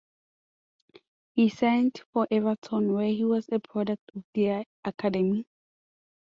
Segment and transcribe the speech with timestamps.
[1.35, 5.45] He signed for Everton where he was a product of their academy.